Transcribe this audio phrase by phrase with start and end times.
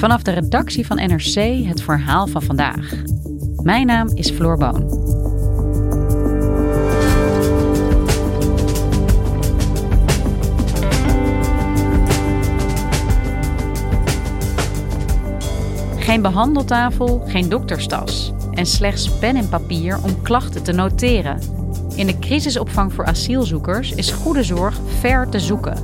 [0.00, 2.92] Vanaf de redactie van NRC het verhaal van vandaag.
[3.62, 5.08] Mijn naam is Floor Boon.
[15.98, 21.38] Geen behandeltafel, geen dokterstas en slechts pen en papier om klachten te noteren.
[21.94, 25.76] In de crisisopvang voor asielzoekers is goede zorg ver te zoeken,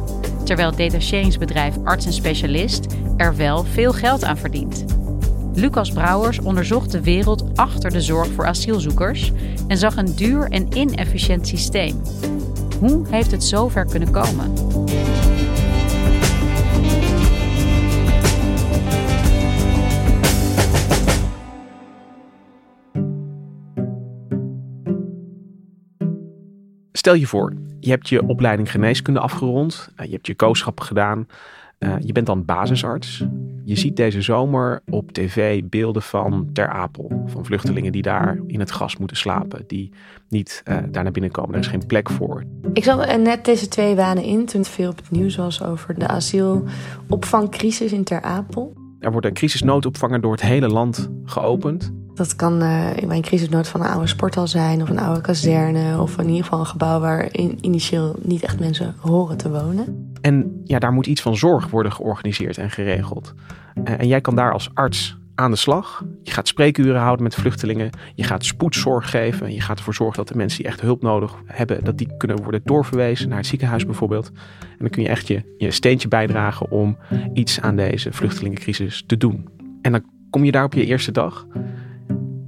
[0.45, 4.85] terwijl detacheringsbedrijf Arts en Specialist er wel veel geld aan verdient.
[5.55, 9.33] Lucas Brouwers onderzocht de wereld achter de zorg voor asielzoekers
[9.69, 12.03] en zag een duur en inefficiënt systeem.
[12.81, 14.53] Hoe heeft het zover kunnen komen?
[26.93, 31.27] Stel je voor, je hebt je opleiding geneeskunde afgerond, eh, je hebt je kooschappen gedaan,
[31.79, 33.25] eh, je bent dan basisarts.
[33.65, 38.61] Je ziet deze zomer op tv beelden van Ter Apel, van vluchtelingen die daar in
[38.61, 39.93] het gas moeten slapen, die
[40.29, 41.55] niet uh, daar naar binnen komen.
[41.55, 42.45] Er is geen plek voor.
[42.73, 45.99] Ik zat net deze twee banen in toen het veel op het nieuws was over
[45.99, 48.73] de asielopvangcrisis in Ter Apel.
[49.01, 51.93] Er wordt een crisisnoodopvanger door het hele land geopend.
[52.15, 56.01] Dat kan uh, in mijn crisisnood van een oude sporthal zijn of een oude kazerne
[56.01, 60.06] of in ieder geval een gebouw waar in, initieel niet echt mensen horen te wonen.
[60.27, 63.35] En ja, daar moet iets van zorg worden georganiseerd en geregeld.
[63.75, 66.05] Uh, en jij kan daar als arts aan de slag.
[66.23, 67.91] Je gaat spreekuren houden met vluchtelingen.
[68.15, 69.53] Je gaat spoedzorg geven.
[69.53, 72.43] Je gaat ervoor zorgen dat de mensen die echt hulp nodig hebben, dat die kunnen
[72.43, 74.31] worden doorverwezen naar het ziekenhuis bijvoorbeeld.
[74.61, 76.99] En dan kun je echt je steentje bijdragen om
[77.33, 79.49] iets aan deze vluchtelingencrisis te doen.
[79.83, 81.47] En dan kom je daar op je eerste dag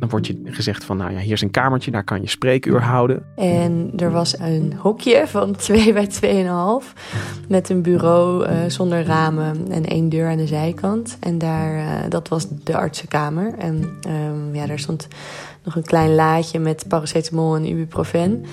[0.08, 2.82] dan wordt je gezegd van, nou ja, hier is een kamertje, daar kan je spreekuur
[2.82, 3.22] houden.
[3.36, 6.08] En er was een hokje van 2 bij
[6.82, 6.92] 2,5
[7.48, 11.16] met een bureau uh, zonder ramen en één deur aan de zijkant.
[11.20, 13.54] En daar, uh, dat was de artsenkamer.
[13.58, 15.08] En um, ja, daar stond
[15.64, 18.44] nog een klein laadje met paracetamol en ibuprofen.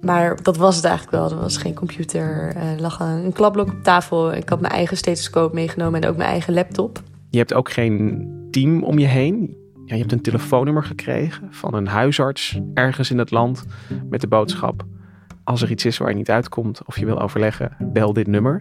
[0.00, 1.30] Maar dat was het eigenlijk wel.
[1.30, 2.54] Er was geen computer.
[2.56, 4.34] Er uh, lag een klapblok op tafel.
[4.34, 7.02] Ik had mijn eigen stethoscoop meegenomen en ook mijn eigen laptop.
[7.30, 11.74] Je hebt ook geen team om je heen ja, je hebt een telefoonnummer gekregen van
[11.74, 13.64] een huisarts ergens in het land
[14.10, 14.84] met de boodschap:
[15.44, 18.60] als er iets is waar je niet uitkomt of je wil overleggen, bel dit nummer.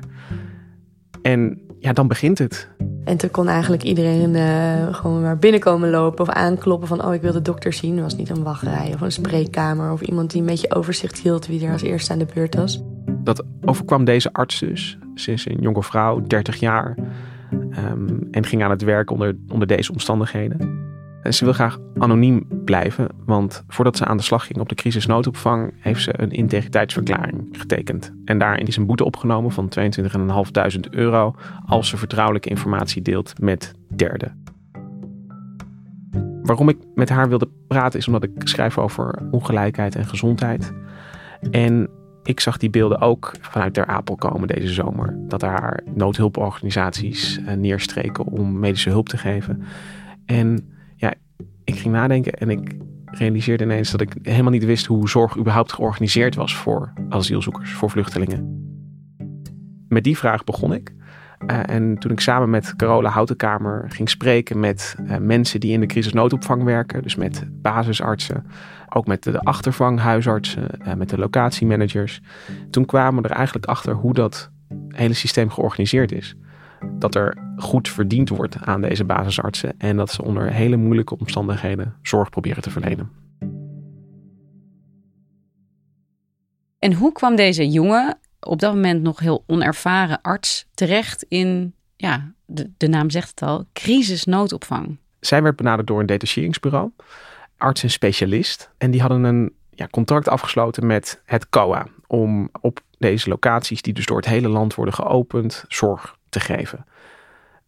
[1.22, 2.70] En ja, dan begint het.
[3.04, 7.06] En toen kon eigenlijk iedereen uh, gewoon maar binnenkomen lopen of aankloppen van...
[7.06, 7.98] oh, ik wil de dokter zien.
[7.98, 9.92] Er was niet een wachtrij of een spreekkamer...
[9.92, 12.82] of iemand die een beetje overzicht hield wie er als eerste aan de beurt was.
[13.06, 14.98] Dat overkwam deze arts dus.
[15.16, 16.98] Ze is een jonge vrouw, 30 jaar...
[17.92, 20.92] Um, en ging aan het werk onder, onder deze omstandigheden.
[21.24, 24.76] En ze wil graag anoniem blijven, want voordat ze aan de slag ging op de
[24.76, 28.14] crisisnoodopvang, heeft ze een integriteitsverklaring getekend.
[28.26, 31.36] En daarin is een boete opgenomen van 22.500 euro
[31.66, 34.44] als ze vertrouwelijke informatie deelt met derden.
[36.42, 40.74] Waarom ik met haar wilde praten is omdat ik schrijf over ongelijkheid en gezondheid.
[41.52, 41.90] En
[42.24, 45.16] ik zag die beelden ook vanuit Ter Apel komen deze zomer.
[45.28, 49.64] Dat daar noodhulporganisaties eh, neerstreken om medische hulp te geven.
[50.26, 50.74] En
[51.92, 56.56] nadenken en ik realiseerde ineens dat ik helemaal niet wist hoe zorg überhaupt georganiseerd was
[56.56, 58.62] voor asielzoekers, voor vluchtelingen.
[59.88, 60.94] Met die vraag begon ik.
[61.48, 65.80] Uh, en toen ik samen met Carola Houtenkamer ging spreken met uh, mensen die in
[65.80, 68.46] de crisisnoodopvang werken, dus met basisartsen,
[68.90, 72.22] ook met de achtervanghuisartsen, uh, met de locatiemanagers,
[72.70, 74.52] toen kwamen we er eigenlijk achter hoe dat
[74.88, 76.36] hele systeem georganiseerd is
[77.00, 81.96] dat er goed verdiend wordt aan deze basisartsen en dat ze onder hele moeilijke omstandigheden
[82.02, 83.12] zorg proberen te verlenen.
[86.80, 92.34] En hoe kwam deze jonge, op dat moment nog heel onervaren arts terecht in, ja,
[92.46, 94.98] de, de naam zegt het al, crisisnoodopvang?
[95.20, 96.92] Zij werd benaderd door een detacheringsbureau,
[97.58, 98.70] arts en specialist.
[98.78, 103.94] En die hadden een ja, contract afgesloten met het COA om op deze locaties, die
[103.94, 106.86] dus door het hele land worden geopend, zorg te geven.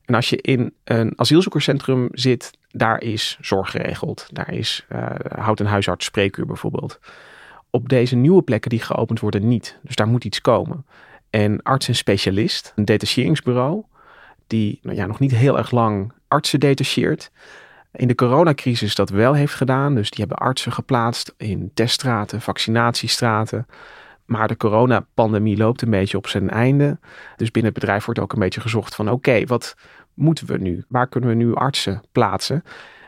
[0.06, 4.28] En als je in een asielzoekerscentrum zit, daar is zorg geregeld.
[4.32, 5.06] Daar is uh,
[5.38, 7.00] houdt een huisarts spreekuur bijvoorbeeld.
[7.70, 9.80] Op deze nieuwe plekken die geopend worden niet.
[9.82, 10.86] Dus daar moet iets komen.
[11.30, 13.84] En arts en specialist, een detacheringsbureau,
[14.48, 17.32] die nou ja, nog niet heel erg lang artsen detacheert.
[17.92, 19.96] In de coronacrisis dat wel heeft gedaan.
[19.96, 23.66] Dus die hebben artsen geplaatst in teststraten, vaccinatiestraten.
[24.25, 27.00] Maar de coronapandemie loopt een beetje op zijn einde.
[27.36, 29.75] Dus binnen het bedrijf wordt ook een beetje gezocht van oké, wat
[30.13, 30.83] moeten we nu?
[30.88, 32.63] Waar kunnen we nu artsen plaatsen?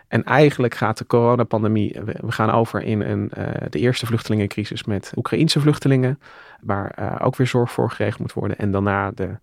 [0.07, 5.11] En eigenlijk gaat de coronapandemie, we gaan over in een, uh, de eerste vluchtelingencrisis met
[5.15, 6.19] Oekraïnse vluchtelingen,
[6.61, 8.57] waar uh, ook weer zorg voor geregeld moet worden.
[8.57, 9.37] En daarna de,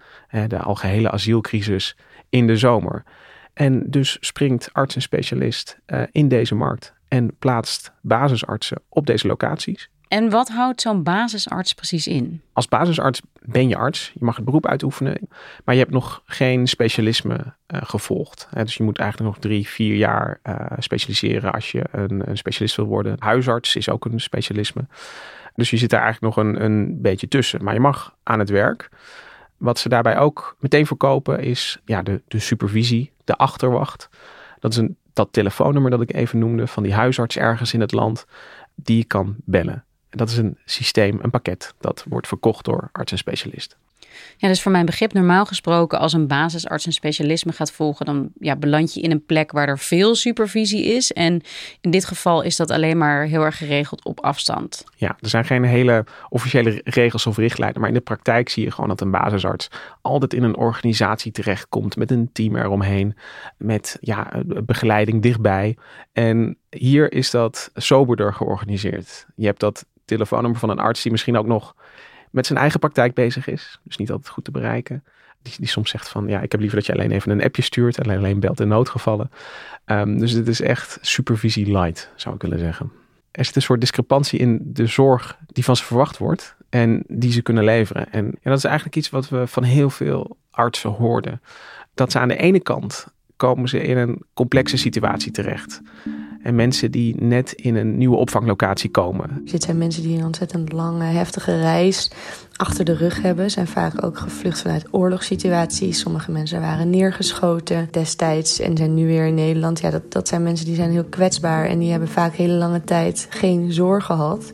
[0.48, 1.96] de algehele asielcrisis
[2.28, 3.04] in de zomer.
[3.52, 5.78] En dus springt arts en specialist
[6.10, 9.90] in deze markt en plaatst basisartsen op deze locaties.
[10.14, 12.42] En wat houdt zo'n basisarts precies in?
[12.52, 14.10] Als basisarts ben je arts.
[14.14, 15.28] Je mag het beroep uitoefenen.
[15.64, 18.48] Maar je hebt nog geen specialisme uh, gevolgd.
[18.52, 22.76] dus je moet eigenlijk nog drie, vier jaar uh, specialiseren als je een, een, specialist
[22.76, 23.16] wil worden.
[23.18, 24.86] Huisarts is ook een specialisme.
[25.54, 27.64] Dus je zit daar eigenlijk nog een, een beetje tussen.
[27.64, 28.88] Maar je mag aan het werk.
[29.56, 34.08] Wat ze daarbij ook meteen verkopen is ja, de, de supervisie, de achterwacht.
[34.58, 37.92] Dat is een, dat telefoonnummer dat ik even noemde van die huisarts ergens in het
[37.92, 38.26] land.
[38.74, 39.84] Die je kan bellen
[40.16, 43.76] dat is een systeem, een pakket dat wordt verkocht door arts en specialist.
[44.36, 48.28] Ja, dus voor mijn begrip, normaal gesproken, als een basisarts een specialisme gaat volgen, dan
[48.38, 51.12] ja, beland je in een plek waar er veel supervisie is.
[51.12, 51.42] En
[51.80, 54.84] in dit geval is dat alleen maar heel erg geregeld op afstand.
[54.96, 58.70] Ja, er zijn geen hele officiële regels of richtlijnen, maar in de praktijk zie je
[58.70, 59.68] gewoon dat een basisarts
[60.00, 63.16] altijd in een organisatie terechtkomt met een team eromheen,
[63.56, 65.76] met ja, begeleiding dichtbij.
[66.12, 69.26] En hier is dat soberder georganiseerd.
[69.36, 71.74] Je hebt dat telefoonnummer van een arts die misschien ook nog
[72.30, 73.80] met zijn eigen praktijk bezig is.
[73.82, 75.04] Dus niet altijd goed te bereiken.
[75.42, 77.62] Die, die soms zegt van ja, ik heb liever dat je alleen even een appje
[77.62, 79.30] stuurt en alleen belt in noodgevallen.
[79.86, 82.92] Um, dus dit is echt supervisie light, zou ik willen zeggen.
[83.30, 87.32] Er zit een soort discrepantie in de zorg die van ze verwacht wordt en die
[87.32, 88.12] ze kunnen leveren.
[88.12, 91.40] En dat is eigenlijk iets wat we van heel veel artsen hoorden.
[91.94, 93.06] Dat ze aan de ene kant
[93.36, 95.82] komen ze in een complexe situatie terecht.
[96.44, 99.42] En mensen die net in een nieuwe opvanglocatie komen.
[99.44, 102.10] Dit zijn mensen die een ontzettend lange, heftige reis
[102.56, 103.50] achter de rug hebben.
[103.50, 105.98] Zijn vaak ook gevlucht vanuit oorlogssituaties.
[105.98, 109.80] Sommige mensen waren neergeschoten destijds en zijn nu weer in Nederland.
[109.80, 112.84] Ja, dat, dat zijn mensen die zijn heel kwetsbaar en die hebben vaak hele lange
[112.84, 114.50] tijd geen zorg gehad.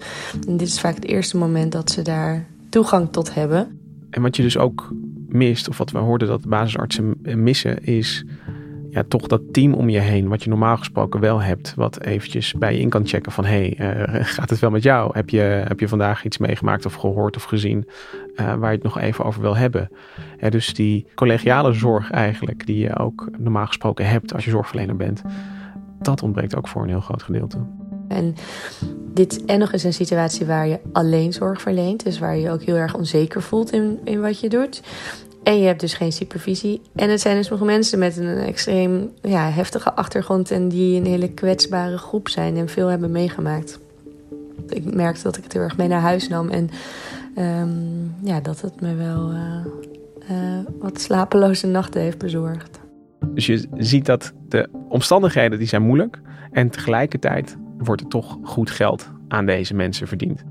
[0.47, 3.79] En dit is vaak het eerste moment dat ze daar toegang tot hebben.
[4.11, 4.93] En wat je dus ook
[5.29, 8.25] mist, of wat we hoorden dat de basisartsen missen, is
[8.91, 12.55] ja, toch dat team om je heen, wat je normaal gesproken wel hebt, wat eventjes
[12.55, 15.11] bij je in kan checken van hey, uh, gaat het wel met jou?
[15.13, 17.89] Heb je, heb je vandaag iets meegemaakt of gehoord of gezien
[18.37, 19.91] uh, waar je het nog even over wil hebben?
[20.49, 25.23] Dus die collegiale zorg eigenlijk, die je ook normaal gesproken hebt als je zorgverlener bent,
[25.99, 27.59] dat ontbreekt ook voor een heel groot gedeelte.
[28.09, 28.35] En
[29.13, 32.05] dit en nog eens een situatie waar je alleen zorg verleent.
[32.05, 34.83] Dus waar je je ook heel erg onzeker voelt in, in wat je doet.
[35.43, 36.81] En je hebt dus geen supervisie.
[36.95, 41.07] En het zijn dus nog mensen met een extreem ja, heftige achtergrond en die een
[41.07, 43.79] hele kwetsbare groep zijn en veel hebben meegemaakt.
[44.69, 46.71] Ik merkte dat ik het heel erg mee naar huis nam en
[47.39, 49.65] um, ja, dat het me wel uh,
[50.31, 52.81] uh, wat slapeloze nachten heeft bezorgd.
[53.35, 56.21] Dus je ziet dat de omstandigheden die zijn moeilijk
[56.51, 60.45] en tegelijkertijd wordt er toch goed geld aan deze mensen verdiend.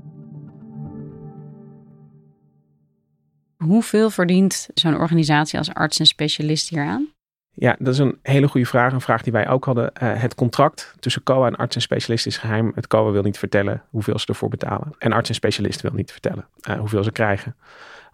[3.64, 7.08] Hoeveel verdient zo'n organisatie als arts en specialist hier aan?
[7.54, 8.92] Ja, dat is een hele goede vraag.
[8.92, 9.92] Een vraag die wij ook hadden.
[10.02, 12.72] Uh, het contract tussen COA en arts en specialist is geheim.
[12.74, 14.94] Het COA wil niet vertellen hoeveel ze ervoor betalen.
[14.98, 17.56] En arts en specialist wil niet vertellen uh, hoeveel ze krijgen.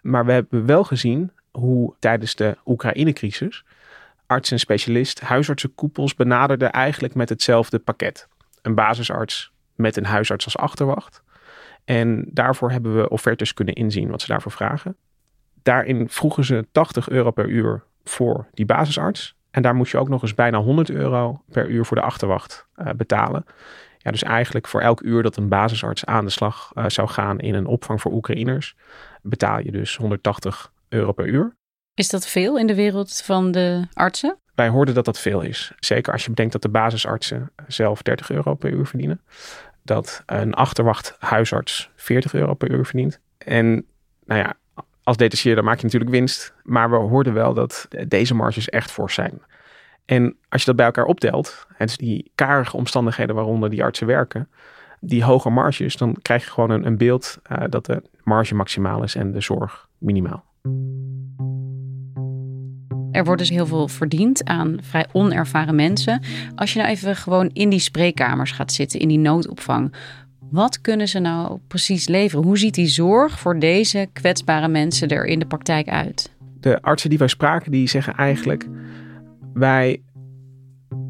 [0.03, 3.65] Maar we hebben wel gezien hoe tijdens de Oekraïne-crisis
[4.27, 8.29] arts en specialist huisartsenkoepels benaderden eigenlijk met hetzelfde pakket.
[8.63, 11.23] Een basisarts met een huisarts als achterwacht.
[11.85, 14.97] En daarvoor hebben we offertes kunnen inzien wat ze daarvoor vragen.
[15.67, 19.35] Daarin vroegen ze 80 euro per uur voor die basisarts.
[19.51, 22.67] En daar moest je ook nog eens bijna 100 euro per uur voor de achterwacht
[22.77, 23.45] uh, betalen.
[23.99, 27.39] Ja, dus eigenlijk voor elk uur dat een basisarts aan de slag uh, zou gaan
[27.39, 28.77] in een opvang voor Oekraïners,
[29.23, 31.57] betaal je dus 180 euro per uur.
[31.95, 34.39] Is dat veel in de wereld van de artsen?
[34.55, 35.73] Wij hoorden dat dat veel is.
[35.79, 39.21] Zeker als je bedenkt dat de basisartsen zelf 30 euro per uur verdienen.
[39.83, 43.21] Dat een achterwacht huisarts 40 euro per uur verdient.
[43.39, 43.87] En
[44.25, 44.57] nou ja,
[45.07, 46.55] als detacheerder maak je natuurlijk winst.
[46.63, 49.41] Maar we hoorden wel dat deze marges echt fors zijn.
[50.05, 54.07] En als je dat bij elkaar optelt, en dus die karige omstandigheden waaronder die artsen
[54.07, 54.49] werken,
[55.01, 59.03] die hoge marges, dan krijg je gewoon een, een beeld uh, dat de marge maximaal
[59.03, 60.45] is en de zorg minimaal.
[63.11, 66.23] Er wordt dus heel veel verdiend aan vrij onervaren mensen.
[66.55, 69.95] Als je nou even gewoon in die spreekkamers gaat zitten, in die noodopvang,
[70.51, 72.45] Wat kunnen ze nou precies leveren?
[72.45, 76.31] Hoe ziet die zorg voor deze kwetsbare mensen er in de praktijk uit?
[76.61, 78.69] De artsen die wij spraken, die zeggen eigenlijk:
[79.55, 80.03] wij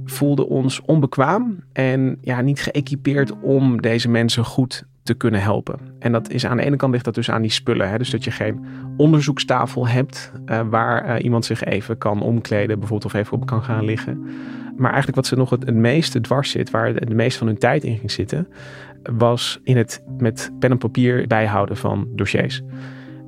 [0.05, 5.79] voelden ons onbekwaam en ja, niet geëquipeerd om deze mensen goed te kunnen helpen.
[5.99, 7.91] En dat is aan de ene kant ligt dat dus aan die spullen.
[7.91, 7.99] Hè?
[7.99, 8.65] Dus dat je geen
[8.97, 13.63] onderzoekstafel hebt uh, waar uh, iemand zich even kan omkleden, bijvoorbeeld of even op kan
[13.63, 14.25] gaan liggen.
[14.77, 17.85] Maar eigenlijk wat ze nog het, meeste dwars zit, waar de meeste van hun tijd
[17.85, 18.49] in ging zitten,
[19.13, 22.63] was in het met pen en papier bijhouden van dossiers.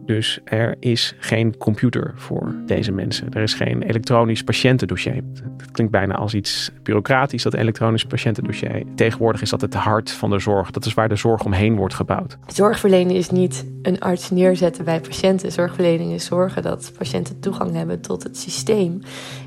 [0.09, 3.33] Dus er is geen computer voor deze mensen.
[3.33, 5.15] Er is geen elektronisch patiëntendossier.
[5.57, 8.83] Het klinkt bijna als iets bureaucratisch, dat elektronisch patiëntendossier.
[8.95, 10.71] Tegenwoordig is dat het hart van de zorg.
[10.71, 12.39] Dat is waar de zorg omheen wordt gebouwd.
[12.47, 15.53] Zorgverlening is niet een arts neerzetten bij patiënten.
[15.53, 19.01] Zorgverlening is zorgen dat patiënten toegang hebben tot het systeem.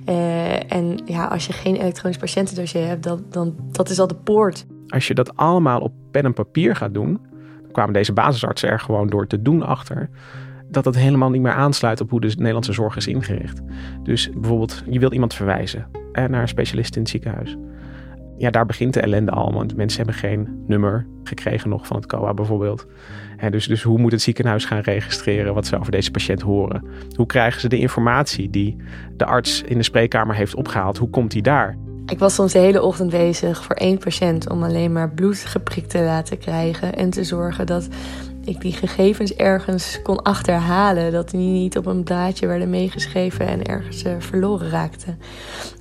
[0.09, 4.15] Uh, en ja, als je geen elektronisch patiëntendossier hebt, dan, dan dat is al de
[4.15, 4.65] poort.
[4.91, 7.19] Als je dat allemaal op pen en papier gaat doen,
[7.71, 10.09] kwamen deze basisartsen er gewoon door te doen achter
[10.69, 13.61] dat het helemaal niet meer aansluit op hoe de Nederlandse zorg is ingericht.
[14.03, 17.57] Dus bijvoorbeeld, je wilt iemand verwijzen naar een specialist in het ziekenhuis.
[18.37, 22.05] Ja, daar begint de ellende al, want mensen hebben geen nummer gekregen nog van het
[22.05, 22.87] COA bijvoorbeeld.
[23.49, 26.83] dus, dus hoe moet het ziekenhuis gaan registreren wat ze over deze patiënt horen?
[27.15, 28.75] Hoe krijgen ze de informatie die
[29.17, 30.97] de arts in de spreekkamer heeft opgehaald?
[30.97, 31.77] Hoe komt die daar?
[32.05, 35.89] Ik was soms de hele ochtend bezig voor één patiënt om alleen maar bloed geprikt
[35.89, 37.87] te laten krijgen en te zorgen dat
[38.43, 41.11] ik die gegevens ergens kon achterhalen.
[41.11, 45.19] Dat die niet op een blaadje werden meegeschreven en ergens uh, verloren raakten.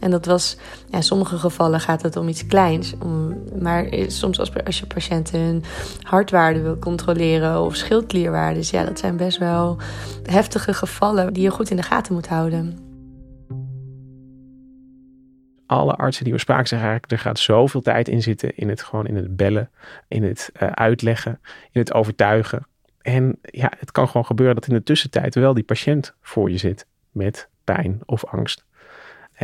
[0.00, 0.56] En dat was,
[0.90, 2.94] ja, in sommige gevallen gaat het om iets kleins.
[3.02, 5.64] Om, maar soms als, als je patiënten hun
[6.02, 9.76] hartwaarde wil controleren of schildklierwaardes, ja, dat zijn best wel
[10.22, 12.89] heftige gevallen die je goed in de gaten moet houden
[15.70, 18.82] alle artsen die we spraken zeggen eigenlijk, er gaat zoveel tijd in zitten in het
[18.82, 19.70] gewoon in het bellen,
[20.08, 21.40] in het uh, uitleggen,
[21.72, 22.66] in het overtuigen.
[23.02, 26.56] En ja, het kan gewoon gebeuren dat in de tussentijd wel die patiënt voor je
[26.56, 28.64] zit met pijn of angst.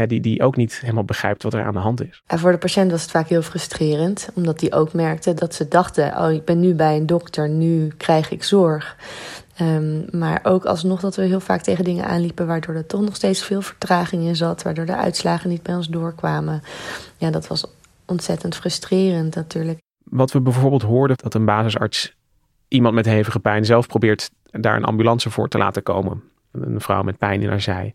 [0.06, 2.22] Die, die ook niet helemaal begrijpt wat er aan de hand is.
[2.26, 5.68] En voor de patiënt was het vaak heel frustrerend, omdat die ook merkte dat ze
[5.68, 8.96] dachten: Oh, ik ben nu bij een dokter, nu krijg ik zorg.
[9.60, 13.16] Um, maar ook alsnog dat we heel vaak tegen dingen aanliepen waardoor er toch nog
[13.16, 16.62] steeds veel vertraging in zat, waardoor de uitslagen niet bij ons doorkwamen.
[17.16, 17.64] Ja, dat was
[18.04, 19.78] ontzettend frustrerend natuurlijk.
[20.04, 22.16] Wat we bijvoorbeeld hoorden, dat een basisarts
[22.68, 26.22] iemand met hevige pijn zelf probeert daar een ambulance voor te laten komen.
[26.52, 27.94] Een vrouw met pijn in haar zij.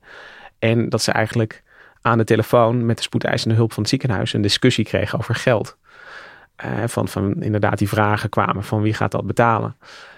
[0.59, 1.63] En dat ze eigenlijk
[2.01, 5.77] aan de telefoon met de spoedeisende hulp van het ziekenhuis een discussie kreeg over geld.
[6.85, 9.75] Van, van inderdaad die vragen kwamen van wie gaat dat betalen.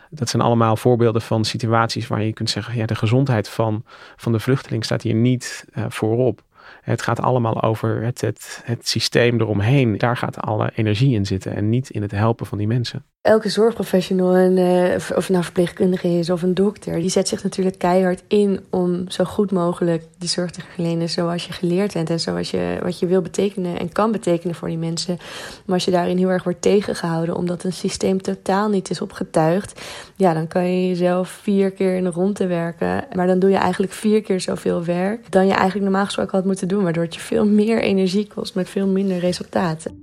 [0.10, 3.84] Dat zijn allemaal voorbeelden van situaties waar je kunt zeggen, ja, de gezondheid van,
[4.16, 6.44] van de vluchteling staat hier niet uh, voorop.
[6.82, 9.98] Het gaat allemaal over het, het, het systeem eromheen.
[9.98, 13.50] Daar gaat alle energie in zitten en niet in het helpen van die mensen elke
[13.50, 18.24] zorgprofessional, een, uh, of nou verpleegkundige is of een dokter, die zet zich natuurlijk keihard
[18.28, 22.52] in om zo goed mogelijk de zorg te verlenen zoals je geleerd bent en zoals
[22.52, 25.18] je wat je wil betekenen en kan betekenen voor die mensen.
[25.66, 29.82] Maar als je daarin heel erg wordt tegengehouden omdat een systeem totaal niet is opgetuigd,
[30.16, 33.06] ja, dan kan je jezelf vier keer in de ronde werken.
[33.14, 36.46] Maar dan doe je eigenlijk vier keer zoveel werk dan je eigenlijk normaal gesproken had
[36.46, 40.03] moeten doen, waardoor het je veel meer energie kost met veel minder resultaten.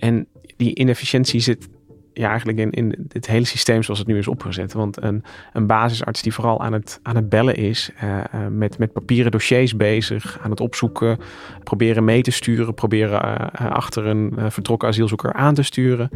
[0.00, 0.26] En
[0.56, 1.68] die inefficiëntie zit
[2.14, 4.72] eigenlijk in, in het hele systeem zoals het nu is opgezet.
[4.72, 8.92] Want een, een basisarts die vooral aan het, aan het bellen is, uh, met, met
[8.92, 11.18] papieren dossiers bezig, aan het opzoeken,
[11.64, 16.10] proberen mee te sturen, proberen uh, achter een vertrokken asielzoeker aan te sturen.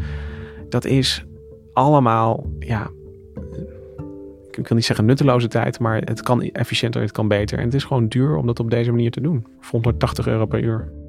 [0.68, 1.24] Dat is
[1.72, 2.90] allemaal, ja,
[4.50, 7.58] ik wil niet zeggen nutteloze tijd, maar het kan efficiënter, het kan beter.
[7.58, 9.46] En het is gewoon duur om dat op deze manier te doen.
[9.70, 11.03] 180 euro per uur.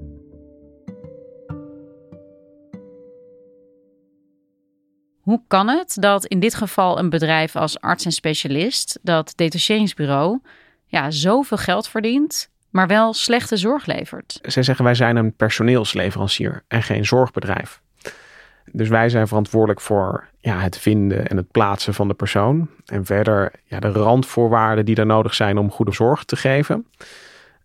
[5.25, 10.39] Hoe kan het dat in dit geval een bedrijf als arts en specialist, dat detacheringsbureau,
[10.86, 14.39] ja, zoveel geld verdient, maar wel slechte zorg levert?
[14.41, 17.82] Zij zeggen wij zijn een personeelsleverancier en geen zorgbedrijf.
[18.72, 22.70] Dus wij zijn verantwoordelijk voor ja, het vinden en het plaatsen van de persoon.
[22.86, 26.88] En verder ja, de randvoorwaarden die er nodig zijn om goede zorg te geven.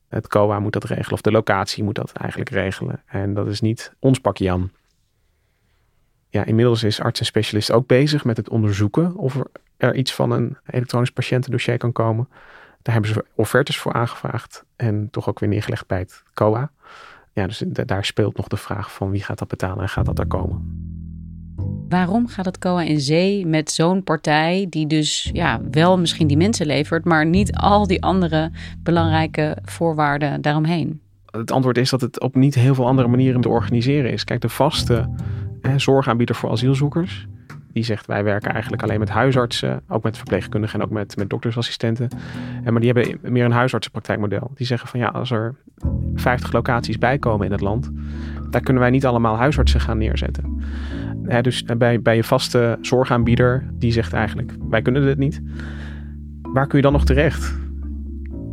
[0.09, 3.03] Het COA moet dat regelen of de locatie moet dat eigenlijk regelen.
[3.07, 4.71] En dat is niet ons pakje Jan
[6.31, 9.43] ja, inmiddels is arts en specialist ook bezig met het onderzoeken of
[9.77, 12.29] er, iets van een elektronisch patiëntendossier kan komen.
[12.83, 16.71] Daar hebben ze offertes voor aangevraagd en toch ook weer neergelegd bij het COA.
[17.33, 20.19] Ja, dus daar speelt nog de vraag van wie gaat dat betalen en gaat dat
[20.19, 20.89] er komen.
[21.89, 26.37] Waarom gaat het COA in zee met zo'n partij die dus ja, wel misschien die
[26.37, 28.51] mensen levert, maar niet al die andere
[28.83, 31.01] belangrijke voorwaarden daaromheen?
[31.31, 34.25] het antwoord is dat het op niet heel veel andere manieren te organiseren is.
[34.25, 35.09] Kijk, de vaste
[35.77, 37.27] zorgaanbieder voor asielzoekers,
[37.73, 41.31] die zegt wij werken eigenlijk alleen met huisartsen, ook met verpleegkundigen en ook met, met
[41.31, 42.09] doktersassistenten.
[42.65, 44.51] En, maar die hebben meer een huisartsenpraktijkmodel.
[44.55, 45.55] Die zeggen van ja, als er
[46.15, 47.91] 50 locaties bijkomen in het land,
[48.51, 50.63] daar kunnen wij niet allemaal huisartsen gaan neerzetten.
[51.41, 55.43] dus bij, bij je vaste zorgaanbieder, die zegt eigenlijk wij kunnen dit niet.
[56.43, 57.59] Waar kun je dan nog terecht?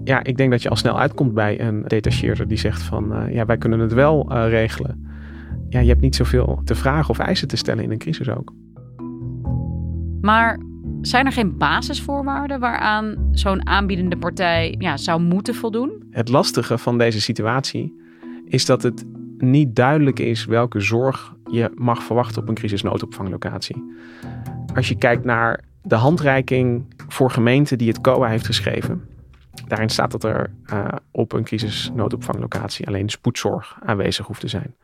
[0.04, 3.34] Ja, ik denk dat je al snel uitkomt bij een detacheerder die zegt van uh,
[3.34, 5.07] ja, wij kunnen het wel uh, regelen.
[5.70, 8.54] Ja, je hebt niet zoveel te vragen of eisen te stellen in een crisis ook.
[10.22, 10.60] Maar
[11.02, 16.08] zijn er geen basisvoorwaarden waaraan zo'n aanbiedende partij ja, zou moeten voldoen?
[16.12, 18.02] Het lastige van deze situatie
[18.46, 19.06] is dat het
[19.38, 23.96] niet duidelijk is welke zorg je mag verwachten op een crisisnoodopvanglocatie.
[24.76, 29.02] Als je kijkt naar de handreiking voor gemeenten die het COA heeft geschreven,
[29.68, 34.76] daarin staat dat er uh, op een crisisnoodopvanglocatie alleen spoedzorg aanwezig hoeft te zijn.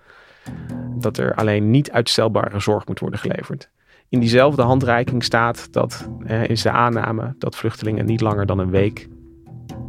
[1.00, 3.70] Dat er alleen niet uitstelbare zorg moet worden geleverd.
[4.10, 6.10] In diezelfde handreiking staat dat
[6.48, 9.10] is de aanname dat vluchtelingen niet langer dan een week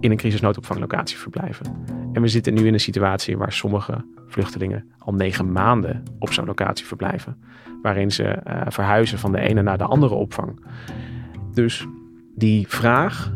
[0.00, 1.66] in een crisisnoodopvanglocatie verblijven.
[2.12, 6.46] En we zitten nu in een situatie waar sommige vluchtelingen al negen maanden op zo'n
[6.46, 7.36] locatie verblijven.
[7.82, 10.64] Waarin ze uh, verhuizen van de ene naar de andere opvang.
[11.52, 11.86] Dus
[12.34, 13.32] die vraag,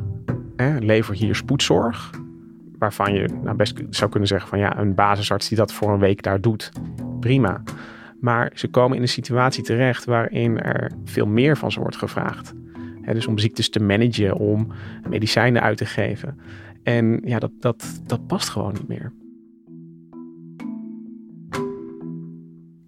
[0.56, 2.10] hè, lever hier spoedzorg,
[2.78, 5.98] waarvan je nou best zou kunnen zeggen van ja, een basisarts die dat voor een
[5.98, 6.72] week daar doet,
[7.18, 7.62] prima.
[8.20, 12.52] Maar ze komen in een situatie terecht waarin er veel meer van ze wordt gevraagd.
[13.04, 14.72] dus om ziektes te managen, om
[15.08, 16.40] medicijnen uit te geven.
[16.82, 19.12] En ja, dat, dat, dat past gewoon niet meer.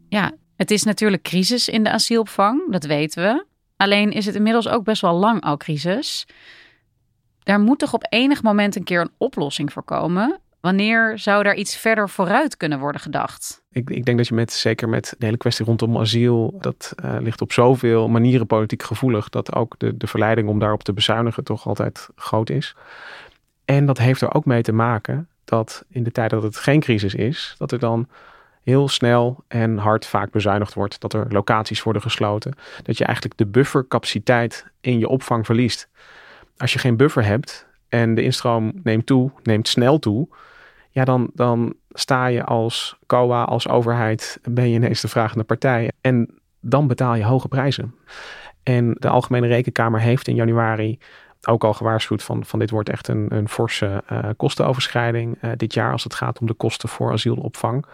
[0.08, 3.44] Ja, het is natuurlijk crisis in de asielopvang, dat weten we.
[3.76, 6.26] Alleen is het inmiddels ook best wel lang al crisis.
[7.42, 10.40] Daar moet toch op enig moment een keer een oplossing voor komen.
[10.60, 13.62] Wanneer zou daar iets verder vooruit kunnen worden gedacht?
[13.70, 17.16] Ik, ik denk dat je met, zeker met de hele kwestie rondom asiel, dat uh,
[17.20, 21.44] ligt op zoveel manieren politiek gevoelig, dat ook de, de verleiding om daarop te bezuinigen
[21.44, 22.74] toch altijd groot is.
[23.64, 26.80] En dat heeft er ook mee te maken dat in de tijd dat het geen
[26.80, 28.08] crisis is, dat er dan
[28.62, 31.00] heel snel en hard vaak bezuinigd wordt.
[31.00, 32.54] Dat er locaties worden gesloten.
[32.82, 35.88] Dat je eigenlijk de buffercapaciteit in je opvang verliest.
[36.56, 40.28] Als je geen buffer hebt en de instroom neemt toe, neemt snel toe.
[40.90, 45.90] Ja, dan, dan sta je als COA, als overheid, ben je ineens de vragende partij.
[46.00, 47.94] En dan betaal je hoge prijzen.
[48.62, 50.98] En de Algemene Rekenkamer heeft in januari
[51.48, 55.74] ook al gewaarschuwd van, van dit wordt echt een, een forse uh, kostenoverschrijding uh, dit
[55.74, 57.86] jaar als het gaat om de kosten voor asielopvang.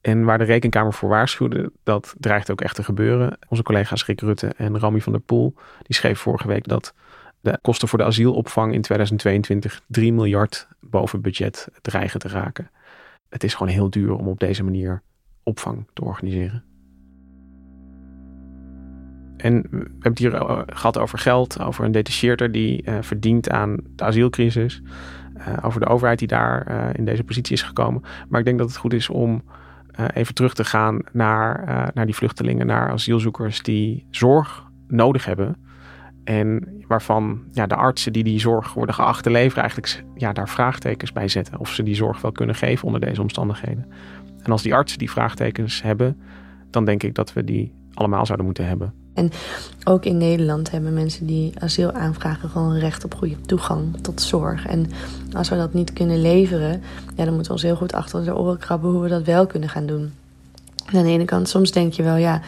[0.00, 3.38] En waar de rekenkamer voor waarschuwde, dat dreigt ook echt te gebeuren.
[3.48, 6.94] Onze collega's Rick Rutte en Rami van der Poel, die schreef vorige week dat
[7.40, 12.70] de kosten voor de asielopvang in 2022 3 miljard boven budget dreigen te raken.
[13.28, 15.02] Het is gewoon heel duur om op deze manier
[15.42, 16.64] opvang te organiseren.
[19.36, 23.50] En we hebben het hier eh, gehad over geld, over een detacheerder die uh, verdient
[23.50, 24.82] aan de asielcrisis.
[25.36, 28.02] Uh, over de overheid die daar in deze positie is gekomen.
[28.28, 29.42] Maar ik denk dat het goed is om
[30.14, 35.69] even terug te gaan naar, naar die vluchtelingen, naar asielzoekers die zorg nodig hebben.
[36.24, 40.48] En waarvan ja, de artsen die die zorg worden geacht te leveren, eigenlijk ja, daar
[40.48, 41.58] vraagtekens bij zetten.
[41.58, 43.86] Of ze die zorg wel kunnen geven onder deze omstandigheden.
[44.42, 46.20] En als die artsen die vraagtekens hebben,
[46.70, 48.94] dan denk ik dat we die allemaal zouden moeten hebben.
[49.14, 49.30] En
[49.84, 54.66] ook in Nederland hebben mensen die asiel aanvragen gewoon recht op goede toegang tot zorg.
[54.66, 54.90] En
[55.32, 56.82] als we dat niet kunnen leveren,
[57.16, 59.46] ja, dan moeten we ons heel goed achter de oren krabben hoe we dat wel
[59.46, 60.12] kunnen gaan doen.
[60.86, 62.40] En aan de ene kant, soms denk je wel, ja,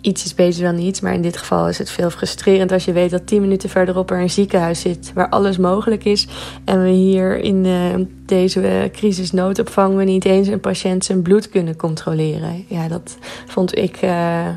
[0.00, 1.00] iets is beter dan niets.
[1.00, 4.10] Maar in dit geval is het veel frustrerend als je weet dat tien minuten verderop
[4.10, 6.26] er een ziekenhuis zit waar alles mogelijk is.
[6.64, 7.94] En we hier in uh,
[8.26, 12.64] deze crisisnoodopvang we niet eens een patiënt zijn bloed kunnen controleren.
[12.68, 14.48] Ja, dat vond ik uh,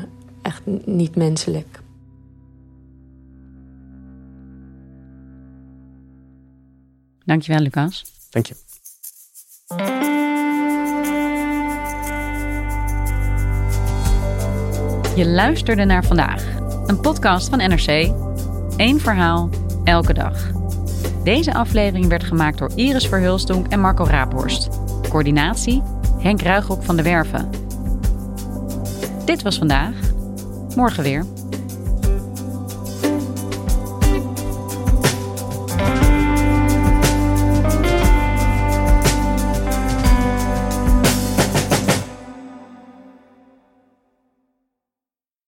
[0.42, 1.80] echt niet menselijk.
[7.24, 8.04] Dankjewel, Lucas.
[8.30, 8.69] Dank je.
[15.14, 16.44] Je luisterde naar vandaag,
[16.86, 18.12] een podcast van NRC.
[18.76, 19.50] Eén verhaal,
[19.84, 20.50] elke dag.
[21.24, 24.68] Deze aflevering werd gemaakt door Iris Verhulstonk en Marco Raaphorst.
[25.08, 25.82] Coördinatie
[26.18, 27.50] Henk Ruigrok van de Werven.
[29.24, 29.94] Dit was vandaag.
[30.76, 31.24] Morgen weer.